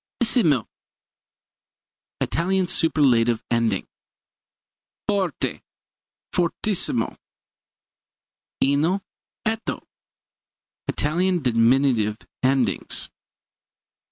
[0.19, 0.65] Issimo
[2.21, 3.85] Italian superlative ending.
[5.07, 5.61] Forte
[6.33, 7.17] fortissimo.
[8.63, 9.03] Ino,
[9.45, 9.83] etto
[10.87, 13.11] Italian diminutive endings.